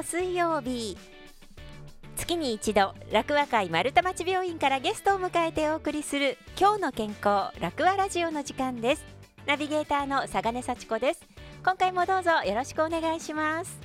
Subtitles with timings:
[0.00, 0.96] と水曜日。
[2.16, 9.04] 月に一度楽和会丸太町病院からゲストを迎えてお送りする今日の健康楽和ラジオの時間です。
[9.46, 11.20] ナビゲーターの佐金幸子です。
[11.64, 13.78] 今回もどうぞよろしくお願いします。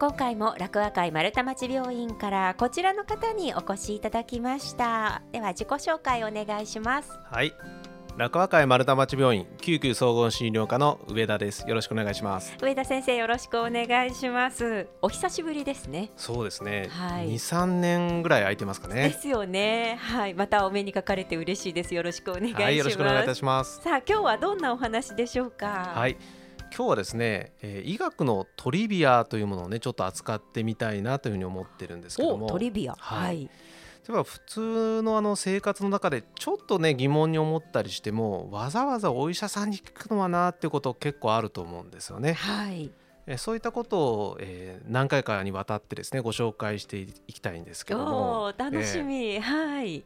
[0.00, 5.22] 今回も楽和会丸太町病院からこちらの方にお越しいただきました。
[5.32, 7.10] では自己紹介お願いします。
[7.24, 7.52] はい。
[8.16, 11.68] 楽和会丸太町病院救急総合診療科の上田です。
[11.68, 12.56] よろしくお願いします。
[12.62, 14.86] 上田先生よろしくお願いします。
[15.02, 16.10] お久しぶりですね。
[16.16, 17.26] そうですね、はい。
[17.26, 19.98] 二三年ぐらい空いてますかでねすよね。
[20.00, 20.34] はい。
[20.34, 21.92] またお目にかかれて嬉しいです。
[21.92, 23.82] よろしくお願いします、はいよろしくお願いいたします。
[23.82, 25.92] さあ今日はどんなお話でしょうか？
[25.92, 26.16] はい
[26.74, 32.46] 今日はですね、えー医学のトリビアというものをねちょっと扱ってみたいなというふうに思ってるんですけども。
[32.46, 32.94] おトリビア。
[32.98, 33.26] はい。
[33.26, 33.40] はい。
[33.40, 33.48] 例
[34.10, 42.32] えば普通のあの生活の中でちょっとね疑問に思ったりしてもわざわざお医者さんに聞くのはなっていうこと結構あると思うんですよね。
[42.34, 42.90] はい。
[43.26, 48.52] えーそういったことを、えー何回かにわたってですねご紹介していきたいんですけども。
[48.56, 50.04] 楽しみ、はい。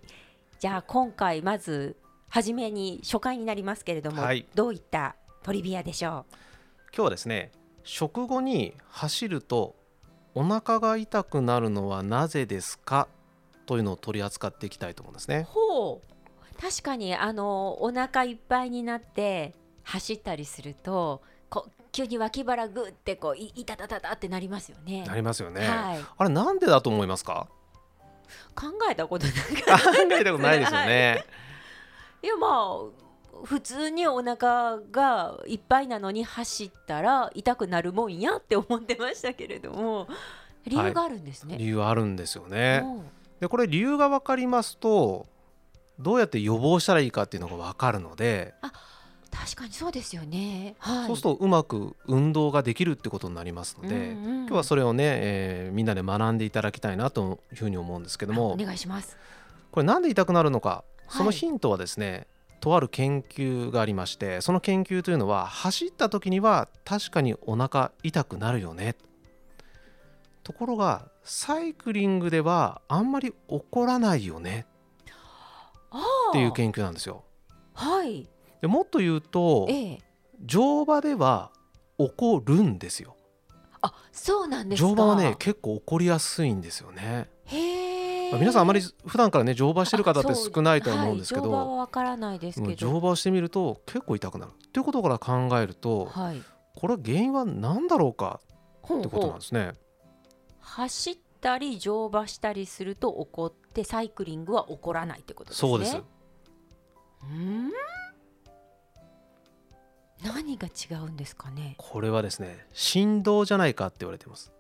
[0.59, 1.97] じゃあ今回まず
[2.29, 4.47] 初めに初回になりますけれども、はい。
[4.55, 6.25] どういったトリビアでしょ
[6.95, 7.53] 今日はですね
[7.85, 9.75] 食後に走ると
[10.35, 13.09] お腹が痛くなるのはなぜですか？
[13.67, 15.43] というのを取り扱っていきたいと思うんですうね。
[15.49, 16.61] ほう。
[16.61, 25.05] 確かにあのお腹いっぱいになって走ったりするとこう急に脇腹グってこういいたたたたってなりますよね。
[25.07, 25.67] なりますよね。
[25.67, 25.99] はい。
[26.19, 27.49] あれなんでだと思いますか？
[28.55, 29.39] 考えたことな考
[29.77, 29.93] かった。
[30.21, 31.25] えたことないですよね。
[32.23, 32.77] いやまあ
[33.45, 40.07] 普通にお腹がいっぱいなのに走ったら痛くなるもんやって思ってましたけれども
[40.67, 41.57] 理由があるんですね。
[41.59, 42.83] 理由あるんですよね。
[42.85, 43.03] うん
[43.43, 45.27] でこれ理由が分かりますと
[45.99, 48.55] どうやって予防したらいいかっていうのが分かるので、
[49.33, 50.77] 確かにそうですよね。
[50.79, 51.07] はい。
[51.09, 59.17] そうするとうまく運動ができるってことになりますので、うんうん今日はそれをね、えーみんなで学んでいただきたいなというふうに思うんですけどもお願いします。
[59.73, 60.85] これなんで痛くなるのかは
[61.15, 62.29] いそのヒントはですね、
[62.63, 68.95] とある研究がありましてその研究というのは走った時には確かにお腹痛くなるよね
[70.45, 74.67] ところがサイクリングではあんまり起こらないよね
[75.91, 75.99] あ
[76.31, 77.25] っていう研究なんですよ。
[77.75, 78.27] はい。
[78.63, 79.99] でもっと言うとええ。
[80.43, 81.51] 乗馬では
[81.99, 83.17] 起こるんですよ。
[83.83, 84.89] あ、そうなんですか。
[84.89, 87.29] 乗馬はね結構起こりやすいんですよね。
[87.45, 87.82] へえ。
[88.39, 92.75] 皆さんあまり普段からね乗馬してる方って少ないと思うんですけど、はい乗馬はわからないですけど。
[92.75, 96.43] 乗馬をしてみると結構痛くなるっていうことから考えるとはい。
[96.75, 98.41] これは原因は何だろうか
[98.81, 99.73] ほってことなんですね。
[100.61, 105.69] 走ったり乗馬したりすると起こってサイクリングは起こらないってことですね。
[105.69, 105.97] そうです。
[105.97, 107.71] うん？
[110.25, 111.75] 何が違うんですかね？
[111.79, 114.53] これはですね振動じゃないかって言われてます。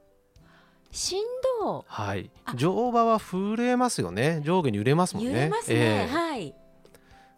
[0.92, 1.18] 振
[1.60, 1.84] 動。
[1.88, 2.54] はいあ。
[2.54, 4.40] 乗馬は震えますよね。
[4.44, 5.30] 上下に揺れますもんね。
[5.30, 5.76] 揺れますね。
[5.76, 6.54] ええはい。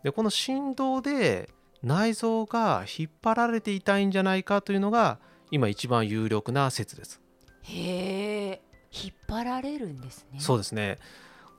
[0.03, 1.49] でこの振動で
[1.83, 5.19] 内臓が引っ張られていたいんじゃないかというのが
[5.51, 7.21] 今一番有力な説です。
[7.63, 8.63] へえ。
[8.93, 10.41] 引っ張られるんですね。
[10.41, 10.99] そうですね。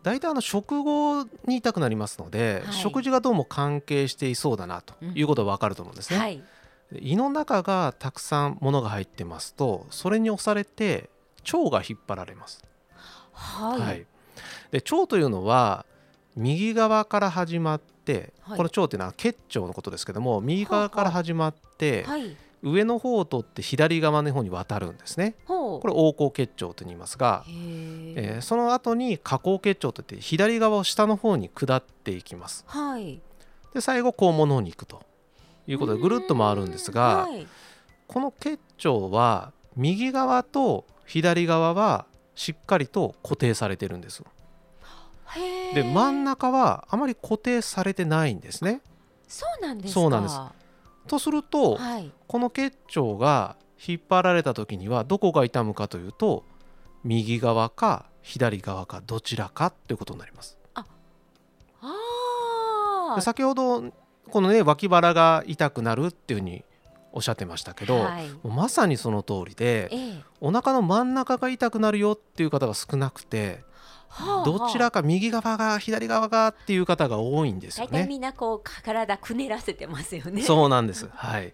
[0.03, 6.19] 大体あの食後に痛くなりますので、はい食事がどうも関係していそうだなということはわかると思うんですね。
[6.19, 6.43] はい。
[6.91, 11.09] で胃の中がたくさん物が入ってますとそれに押されて
[11.53, 12.63] 腸が引っ張られます。
[13.33, 14.05] はい。
[14.71, 15.85] で腸というのは
[16.35, 22.37] 右側から始まって、はいこの腸っていうのは結腸のことですけども右側から始まって、はい。
[22.61, 25.35] 上の方を取って左側の方に渡るんですね。
[25.45, 28.37] これ横行結腸と言いますが、え。
[28.39, 32.63] ーその後に下行結腸といって左側を下の方に下っていきます。
[32.67, 33.21] はい。
[33.73, 35.03] で最後肛門の方に行くと
[35.67, 37.47] いうことでぐるっと回るんですが、はい。
[38.07, 42.05] この結腸は右側と左側は
[42.35, 44.23] しっかりと固定されてるんです。
[45.73, 48.81] で真ん中はあまり固定されてないんですね。
[49.27, 49.99] そうなんですか。
[49.99, 50.39] そうなんです
[51.07, 52.11] とすると、はい。
[52.27, 56.45] この結腸が引っ張られた時にはどこが痛むかというと
[57.03, 60.57] 右側か左側かどちらかということになります。
[60.73, 60.85] あ
[61.81, 63.15] あ。
[63.15, 63.91] で先ほど
[64.29, 66.63] このね脇腹が痛くなるっていうふうに
[67.15, 68.29] おっしゃってましたけど、はい。
[68.43, 70.23] まさにその通りでええ。
[70.41, 73.63] お腹の真ん中が痛くなるよっていう方が少なくて
[74.09, 77.91] はあどちらか右側が左側がっていう方が多いんですよね。
[77.91, 80.41] 大体みんなこう体くねらせてますよね。
[80.43, 81.09] そうなんです。
[81.11, 81.53] はい。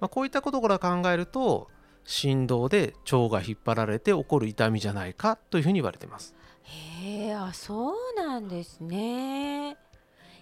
[0.00, 1.68] まあ、こういったことから考えると
[2.04, 6.34] 振動で腸が引っ張られて起こる痛みじゃないかというふうに言われています。
[6.62, 9.76] へえあそうなんですね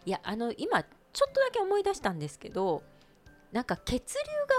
[0.04, 2.82] いやあの今ちょっとだけ思い出したんですけど
[3.52, 4.00] なんか血流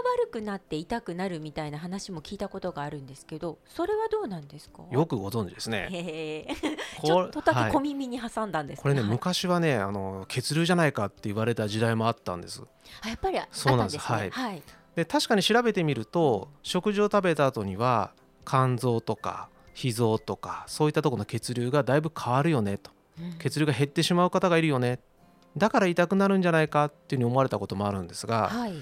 [0.03, 4.83] が悪くなって痛くなるみたいな話も聞いたことがあるんですけどそれはどうなんですか？
[4.89, 6.47] よくご存知ですね。
[7.05, 7.83] ちょっとだけ小はい。
[7.83, 9.09] 耳に挟んだんですこれね、はい。
[9.09, 12.63] 昔はねあの血流じゃないかって言われた時代もあったんです。
[13.01, 13.95] あやっぱりあったそうなんです。
[13.97, 14.29] んですね。
[14.31, 14.63] はい。
[14.95, 18.13] で確かに調べてみると食事を食べた後には
[18.45, 22.89] 肝臓とか脾臓とかそういったところの血流がだいぶ変わるよねと。
[23.19, 23.37] うん。
[23.37, 24.99] 血流が減ってしまう方がいるよね
[25.57, 28.73] だから痛くなるんじゃないかっていうふうに思われたこともあるんですがはい。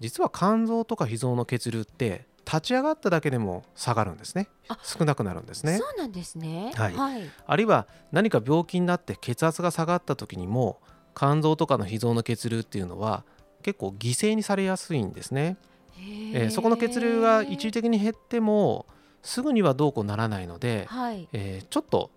[0.00, 4.48] 実は肝臓とか脾臓の血流って立ち上がっただけでも下がるんですね。
[4.68, 5.78] あ少なくなるんですね。
[5.78, 6.72] そうなんですね。
[6.74, 6.92] はい。
[6.94, 7.22] はい。
[7.46, 10.80] あるいは何か病気になって血圧が下がった時にも
[11.14, 13.24] 肝臓とかの脾臓の血流っていうのは
[13.62, 15.56] 結構犠牲にされやすいんですね、
[15.96, 18.86] えーそこの血流が一時的に減っても
[19.22, 21.28] すぐにはどうこうならないので、はい。
[21.32, 22.10] えーちょっと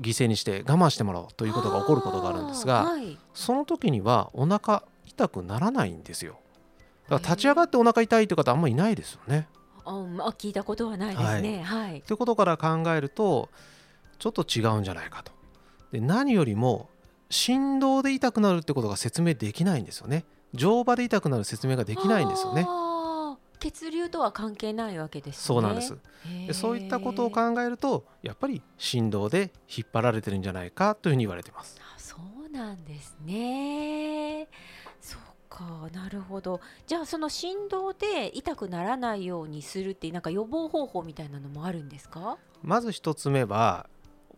[0.00, 6.40] 犠牲にして我慢してもらおうということが起こることがあるんですが、はいその時にはお腹痛くならないんですよ
[7.08, 9.48] だから立ち上がってお腹痛いという方あんまりいないですよね。
[9.84, 13.48] あまあ聞いたことはないですねはいということから考えると
[14.18, 15.32] ちょっと違うんじゃないかと。
[15.92, 16.90] で何よりも
[17.30, 20.24] 振動で痛くなるってことが説明できないんですよね。
[20.54, 22.66] 乗馬で痛くなる説明ができないんですよね。
[23.58, 25.42] 血流とは関係ないわけですね。
[25.42, 25.96] そうなんです。
[26.46, 31.78] でそういったことを考えるとやっぱり振動で引っ張られてるんじゃないかというふうに言われています。
[31.80, 32.16] あそ
[32.46, 34.48] うなんですね。
[35.00, 36.60] そうかなるほど。
[36.86, 42.38] じゃあその振動で痛くならないようにするっていうなんか予防方法みたいなのもあるんですか？
[42.62, 43.88] まず一つ目は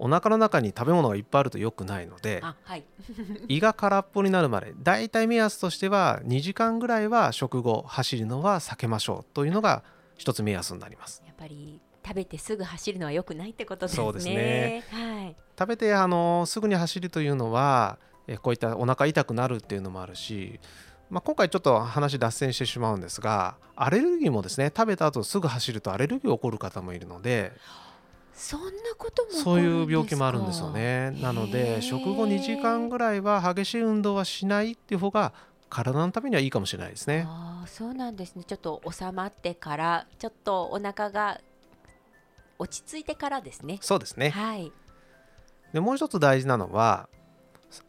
[0.00, 2.85] お腹の中に食べ物がいっぱいあると良くないのであはい。
[3.49, 9.85] 胃が空っぽになるまでだいたい目安としては2時間ぐらいは食後走るのは避けましょうというのが
[10.17, 11.23] 一つ目安になります。
[11.26, 14.05] やっぱり食べてすぐ走るのは良くないってことですね。
[14.05, 14.85] そうですね。
[14.91, 15.37] はい。
[15.58, 20.61] 食べてあのすぐに走るというのはえこういったお腹痛くなるっていうのもあるし、
[21.11, 27.53] まあ、今回ちょっと話脱線してしまうんですがアレルギーもですね食べた後すぐ走るとアレルギーが起こる方もいるので
[28.41, 31.11] そんなこともそういう病気もあるんですよね。
[31.21, 31.81] なのへでー。
[31.83, 35.35] 食後2時間ぐらいは激しい運動はしないっていう方が
[35.69, 37.27] 体のためにはいいかもしれないですね。
[37.29, 38.45] ああそうなんですね。
[38.45, 41.39] ちょっと収まってからちょっとお腹が
[42.59, 43.77] 落ち着いてからですね。
[43.83, 44.31] そうですね。
[44.31, 44.73] はい。
[45.75, 47.11] でもう一つ大事なのは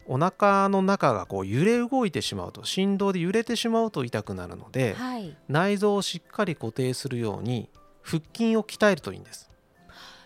[0.06, 5.34] お腹の中がこう揺れ動いてしまうと振動で揺れてしまうと痛くなるのではい。
[5.48, 7.70] 内臓をしっかり固定するように
[8.02, 9.50] 腹筋を鍛えるといいんです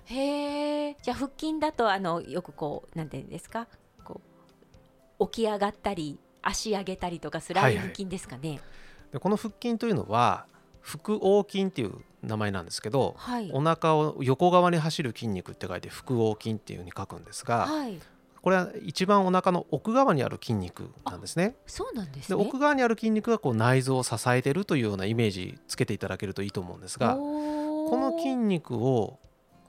[0.07, 3.67] へえじゃあ腹筋だとあのよくこうなんていうんですか？
[4.05, 4.21] こ
[5.19, 7.95] う起き上がったり足上げたりとかするああいうはいはい。
[7.95, 8.61] 腹筋ですかね？
[9.13, 10.47] でこの腹筋というのは
[10.81, 13.51] 腹横筋っていう名前なんですけどはい。
[13.53, 17.99] お腹を横側に走る筋肉って書いて腹横筋っていうふうに書くんですがはい。
[18.43, 21.57] これは一番お腹の奥側にある筋肉なんですね。
[21.67, 29.19] そうなんですでね奥側にある筋肉がこう内臓を支えてるというようなイメージつけていただけるといいと思うんですがここの筋肉を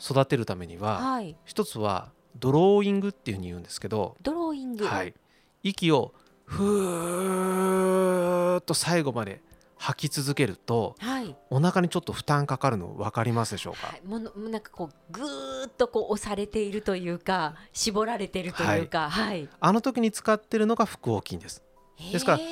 [0.01, 1.35] 育てるためにははい。
[1.45, 4.85] 一つはドローイングっていうふうに言うんですけど、ドローイング。
[4.85, 5.13] はい、
[5.63, 6.13] 息を
[6.45, 9.41] ふーっと最後まで
[9.75, 11.35] 吐き続けるとはい。
[11.49, 14.01] お腹にちょっと負担かかるの分かりますでしょうか、はい。
[14.05, 21.63] ものなんかこうぐーっとこう押されているというか絞られているというかはい、あの時に使ってるのが腹横筋です。
[22.11, 22.43] ですからふ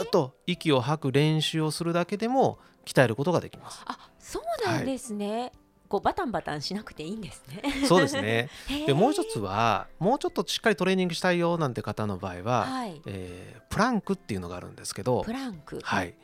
[0.00, 3.80] ーっと息を吐く練習をするだけでも鍛えることができます。
[3.86, 5.52] あそうなんですね、
[5.88, 7.62] こうバタンバタンしなくていいんですね。
[7.86, 8.48] そうですね。
[8.86, 13.00] でもう一つはもうちょっとしっかりトレーニングしたいよなんて方の場合は、はい。
[13.06, 15.80] えープランクっていうのがあるんですけどプランク。
[15.82, 16.14] はい、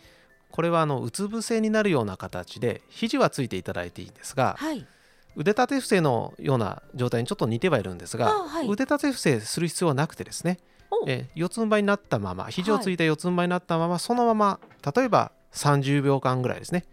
[0.52, 4.86] これはあのうつ伏せになるような形で肘はついていただいていいんですがはい。
[5.34, 8.68] 腕立て伏せのような状態にちょっと似てはいるんですが、あはい。
[8.68, 10.58] 腕立て伏せする必要はなくてですね、
[10.90, 11.04] お。
[11.08, 14.60] えー四つん這いになったまま肘をついた四つん這いになったまま、そのまま
[14.94, 16.84] 例えば30秒間ぐらいですね。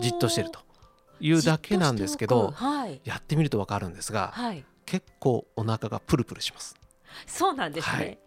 [0.00, 0.60] じっとしてると
[1.20, 3.00] いうだけなんですけどはい。
[3.04, 4.64] やってみると分かるんですがはい。
[4.86, 6.74] 結構お腹がプルプルします。
[7.26, 8.18] そうなんですね、はい。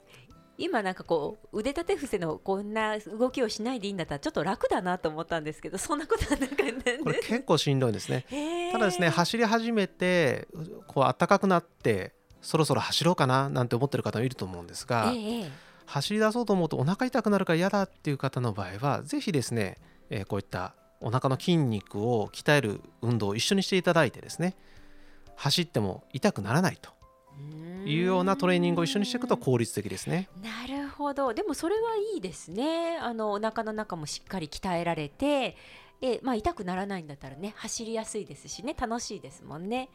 [0.57, 7.03] 今なんかこう腕立て伏せのこんな動きをしないでいいんだったらちょっと楽だなと思ったんですけどそんなことはなかったんです。
[7.03, 8.69] これ結構しんどいですね。
[8.71, 10.48] ただですね走り始めて
[10.88, 15.13] こう暖かくなってそろそろ走ろうかななんて思ってる方もいると思うんですが、
[15.86, 19.77] 走り出そうと思うとお腹痛くなるから嫌だっていう方の場合はぜひですね、
[20.10, 24.55] えーこういったお腹の筋肉を鍛える運動を一緒にしていただいてですね
[25.36, 26.91] 走っても痛くならないと
[27.86, 30.29] いうようなトレーニングを一緒にしていくと効率的ですね。
[30.43, 35.58] なるほどでもそれはいいですねあのお腹の中もしっかり鍛えられて
[36.00, 39.89] で、まあ、痛くならないんだったらね走りやすいですしね楽しいですもんね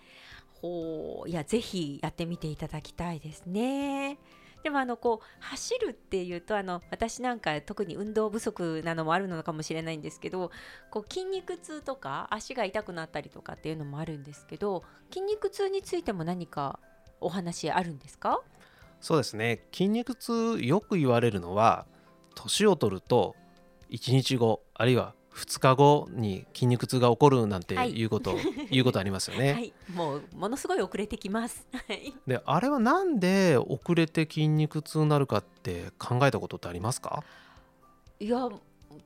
[0.62, 4.18] ほういやぜひやってみていただきたいですね。
[4.66, 10.50] でもあのこう走るっていうとあの私なんか特に運動不足なのもあるのかもしれないんですけど
[10.90, 16.80] こう筋肉痛とか足が痛くなったりとかっていうのもあるんですけど筋肉痛についても何か
[17.20, 18.40] お話あるんですか？
[19.00, 19.60] そうですね。
[19.72, 21.86] 筋肉痛よく言われるのは
[22.34, 23.36] 年を取ると
[23.90, 29.52] 1日後あるいは2日後に筋肉痛が起こるなんていうこと、はい、いうことありますよね。
[29.52, 31.66] はい、もうものすごい遅れてきます。
[32.26, 37.22] で、あれはなんで遅れて筋肉痛になるかって考えたことってありますか？
[38.18, 38.48] いや、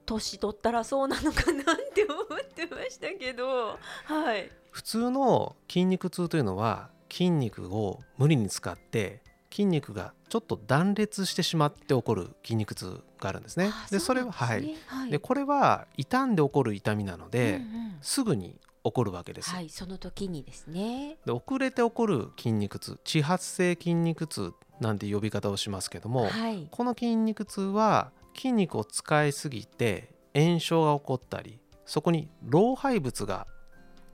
[0.07, 4.51] 年取ったらそうなのかなって思ってましたけど、はい。
[4.71, 9.21] 普通の筋肉痛というのは筋肉を無理に使って
[9.51, 13.73] 筋肉がちょっと断裂してしまって起こる筋肉痛があるんですね。
[13.91, 19.51] でそれははい、はい、でこれは傷んで起こる痛みなので、うんうん、すぐに起こるわけです。
[19.51, 21.19] はい、その時にですね。
[21.27, 33.47] で遅れて起こる筋肉痛、遅発性筋肉痛なんて呼び方をしますけども、はい、この筋肉痛は筋肉を使いすぎて炎症が起こったり、そこに老廃物が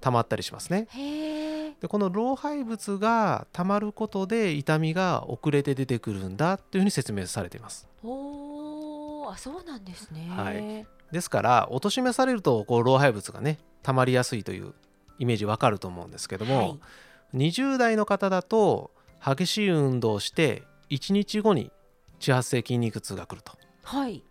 [0.01, 0.89] 溜まったりしますね。
[1.81, 7.87] でこの老廃物が溜まることで痛みが遅れて出てくるんだというふうに説明されています。
[8.03, 14.73] おあそうなんですね、はい、ですからおとしめされるとこう老廃物がね溜まりやすいという
[15.19, 16.81] イメージわかると思うんですけども、はい、
[17.35, 18.93] 20代の方だと
[19.25, 21.73] 激しい運動をして1日後に
[22.21, 23.53] 遅発性筋肉痛が来ると。
[23.83, 24.23] はい、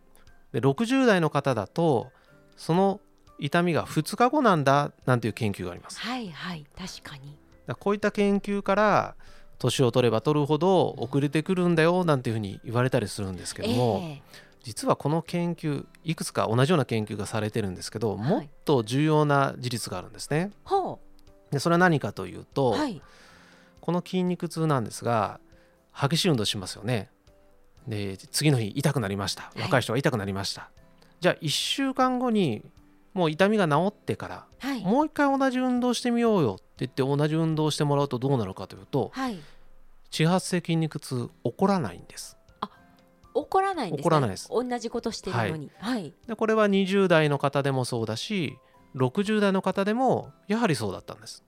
[0.51, 2.11] で60代の方だと
[2.55, 2.99] その
[3.39, 5.99] 痛みが2日後なんだなんていう研究があります。
[5.99, 7.37] はいはい確かに。
[7.79, 9.15] こういった研究から
[9.57, 14.21] 年を取れば取るほど遅れてくるんだよなんていうふうに言われたりするんですけども、えー、
[14.63, 20.51] 実はこの研究いくつか同じような研究がされてるんですけど、はい、もっと重要な事実があるんですね。
[21.51, 23.01] でそれは何かというと、はい、
[23.81, 25.39] この筋肉痛なんですが
[25.99, 27.09] 激しい運動しますよね。
[27.87, 29.51] で次の日痛くなりました。
[29.59, 30.71] 若い人は痛くなりました、はい、
[31.21, 32.63] じゃあ1週間後に
[33.15, 39.39] もう痛みが治ってから、はい、もう一回同じ運動してみようよって言って同じ運動してもらうとどうなるかというと、はい、
[40.11, 42.37] 始発性筋肉痛起こらないんです。
[42.59, 42.69] あ
[43.33, 44.49] 起こらないんです、ね、起こらないです。
[44.49, 45.71] 同じことしてるのに。
[45.79, 46.13] はい。
[46.27, 48.57] でこれは20代の方でもそうだし
[48.97, 51.43] 60代の方でもやはりそうだったんです。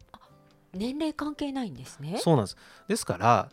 [0.74, 2.18] 年齢関係ないんですね。
[2.18, 2.58] そうなんです。
[2.88, 3.50] ですから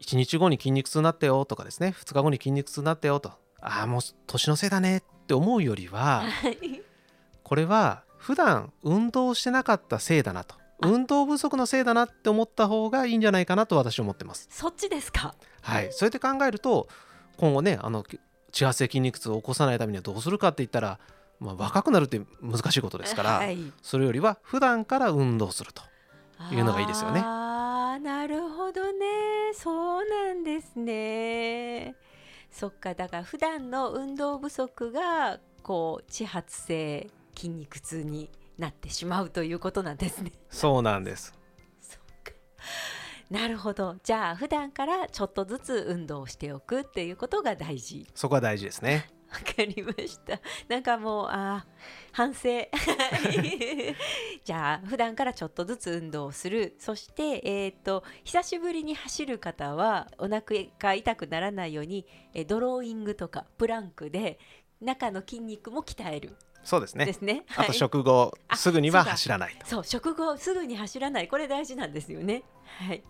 [0.00, 6.24] 1日後に筋肉痛になったよとかですね2日後に筋肉痛になったよとああもう年のせいだねって思うよりは、
[7.50, 10.54] これは普段運動してなかったせいだなと。
[10.82, 14.46] 運動不足のせいだなって思った方がいいんじゃないかなと私は思ってます。
[14.52, 15.34] そっちですか？
[15.60, 15.88] はい。
[15.90, 16.86] そうやって考えると
[17.38, 18.04] 今後ねあの
[18.54, 21.00] 遅発性筋肉痛を起こさないためにはどうするかって言ったら、
[21.40, 25.82] まあ、若くなるって難しいことですから、はい、それよりは普段から運動すると
[26.54, 27.20] いうのがいいですよね。
[27.24, 29.06] あなるほどね。
[29.54, 31.96] そうなんですね。
[32.52, 40.32] そっかだから普段の運動不足がこう遅発性筋肉痛になってしまうということなんですね。
[40.50, 41.34] そうなんです。
[43.30, 43.96] なるほど。
[44.02, 48.06] じゃあ普段からちょっとずつ運動をしておくっていうことが大事。
[48.14, 49.08] そこは大事ですね。
[49.30, 50.40] わかりました。
[50.68, 51.64] なんかもうあ
[52.12, 52.48] 反省。
[54.44, 56.74] じゃあ普段からちょっとずつ運動をする。
[56.78, 60.42] そしてえっ、ー、と久しぶりに走る方はお腹
[60.78, 62.04] が痛くならないように
[62.34, 64.38] えドローイングとかプランクで
[64.80, 66.36] 中の筋肉も鍛える。
[66.62, 67.06] そうですね。
[67.06, 67.44] ですね。
[67.56, 72.42] あと食後、すぐには走らないそう食後すぐに走らないこれ大事なんですよね。
[72.64, 73.02] はい。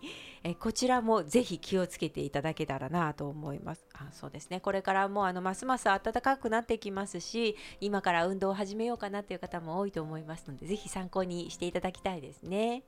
[0.43, 3.85] えこちらもぜひ気をつけていただけたらなと思います。
[3.93, 4.59] あそうですね。
[4.59, 12.69] これからもうあのますます暖かくなってきますし、今から運動を始めようかなという方も多いと思いますので、ぜひ参考にしていただきたいですね。
[12.69, 12.81] はい。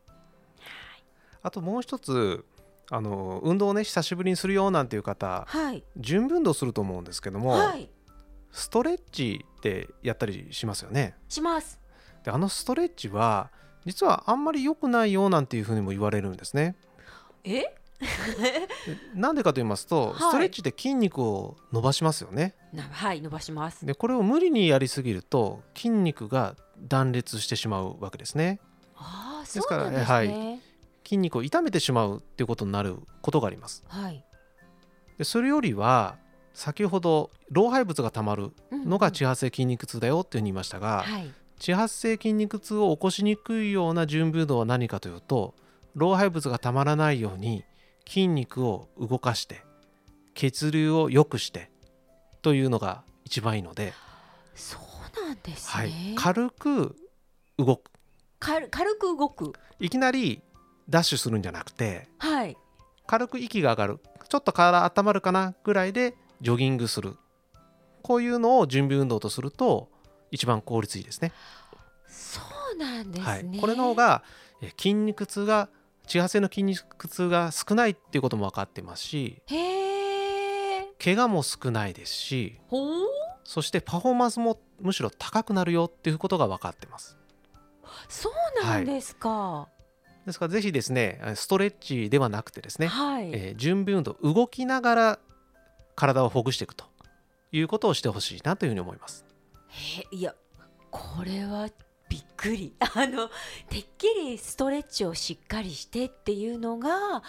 [1.43, 2.46] あともう一つ。
[2.89, 7.89] あの運動をね久しぶりにするよなんていう方、はい、準備運動すると思うんですけども、はい、
[8.51, 11.15] ストレッチってやったりしますよね。
[11.29, 11.79] します。
[12.25, 13.50] であのストレッチは
[13.86, 16.75] 実はあんまり良くないよなんていうふうにも言われるんですね。
[17.46, 17.63] え？
[19.15, 22.55] なんでかと言いますと、はい、ストレッチで筋肉を伸ばしますよね。
[22.91, 23.86] はい伸ばします。
[23.86, 28.60] でこれを無理にやりすぎると筋肉が断裂してしまうわけですね。
[28.96, 30.60] ああそうなんですね、はい、
[31.05, 33.84] 筋肉を痛めてしまうっていうことになることがあります。
[33.88, 34.25] はい。
[35.17, 36.17] でそれよりは
[36.53, 45.55] 先ほど老廃物がたまるのが遅発性筋肉痛だよっていうふうに言いましたが、はい、遅発性筋肉痛を起こしにくいような準備運動は何かというと
[45.95, 47.63] 老廃物がたまらないように
[48.07, 49.63] 筋肉を動かして
[50.33, 51.72] 血流を良くして
[52.41, 53.93] というのが一番いいので。
[54.55, 56.95] そうなんですね、はい、軽く
[57.57, 57.91] 動く。
[58.39, 59.53] 軽く動く。
[59.79, 60.41] いきなり
[60.89, 62.57] ダッシュするんじゃなくてはい。
[63.07, 64.00] 軽く息が上がる。
[64.27, 67.15] ちょっと体温まるかなぐらいでジョギングする。
[68.03, 69.89] こういうのを準備運動とすると
[70.29, 71.31] 一番効率いいですね。
[72.07, 72.41] そ
[72.75, 74.23] うなんですね、はい、これの方が
[74.62, 75.69] え筋肉痛が
[76.05, 83.07] 致発性の筋肉痛が少ないっていうことも分かってますしへえ怪我も少ないですしほう？
[83.45, 87.17] そしてパフォーマンスもむしろ高くなるよっていうことが分かってます。
[88.09, 88.29] そ
[88.62, 89.69] うなんですか。
[90.25, 95.19] ですからぜひですねストレッチではなくてですね、はい、えー準備運動動きながら
[95.95, 96.85] 体をほぐしていくと
[97.51, 99.25] いうことをしてほしいなというふうに思います。
[99.69, 100.35] へいや
[100.91, 101.69] これは
[102.09, 102.75] びっくり。
[102.79, 103.29] あの
[103.69, 107.23] てっきりストレッチをしっかりしてっていうのが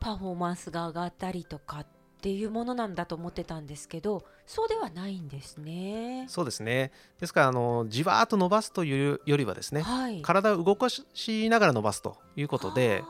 [0.00, 1.86] パフォーマンスが上がったりとかっ
[2.20, 6.26] ていうものなんだと思ってたんですけどそうではないんですね。
[6.28, 6.90] そうですね。
[7.20, 13.04] ですからあのじわーっと伸ばすというよりはですねはい、体を動かしながら伸ばすということで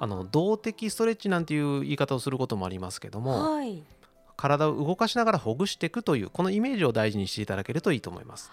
[0.00, 3.82] あの動的ストレッチなんていう言い方をすることもありますけども、はい、
[4.36, 8.50] 体を動かしながらほぐしていくというこのイメージを大事にしていただけるといいと思います。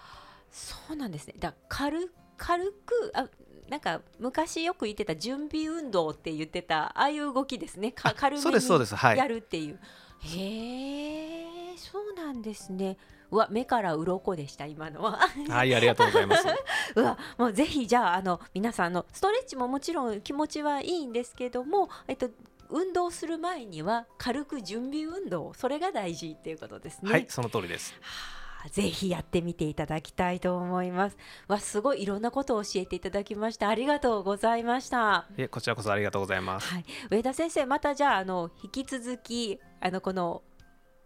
[0.50, 1.34] そうなんですね。
[1.38, 3.28] だ軽軽くあ
[3.68, 7.92] なんか昔よく言ってた準備運動って言ってたああいう動きですね。
[7.92, 9.78] か軽めそうですそうでにすはいやるっていう。
[10.24, 12.96] へえ、そうなんですね。
[13.30, 15.18] うわ目から鱗でした今のは。
[15.48, 16.46] はいありがとうございます。
[16.94, 22.28] うわもうぜひじゃああの皆さんあのストレッチももちろん気持ちはいいんですけども、えっと
[22.72, 27.10] 運動する前には軽く準備運動それが大事っていうことですね。
[27.10, 27.94] はいその通りです。
[28.00, 31.16] はあぜひやってみていただきたいと思います。
[31.48, 33.68] わすごいいろんなことを教えていただきました。
[33.68, 35.26] ありがとうございました。
[35.36, 36.68] いえこちらこそありがとうございます。
[36.68, 40.42] はい、上田先生またじゃああの引き続きあのこの、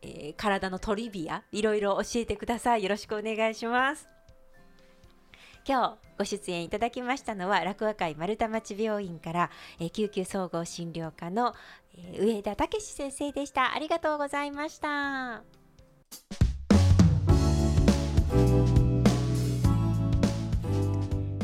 [0.03, 2.83] えー体のトリビアいろいろ教えてください。
[2.83, 4.16] よろしくお願いします。
[5.69, 9.51] 今日ご出演いただきましたのは落語会丸太町病院から、
[9.81, 11.55] えー救急総合診療科の、
[11.97, 13.75] えー上田武先生でした。
[13.75, 15.43] ありがとうございました。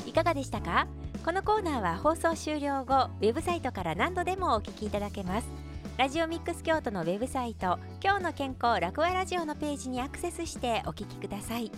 [0.06, 0.86] いかがでしたか？
[1.24, 5.48] このコーナーは放送終了後ウェブサイトから何度でもお聞きいただけます
[5.96, 11.70] ラジオミックス京都のウェブサイト今日の健康楽和ラジオのページにアクセスしてお聞きください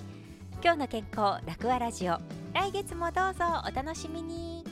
[0.64, 2.16] 今日の健康楽和ラジオ。
[2.54, 4.63] 来月もどうぞお楽しみに。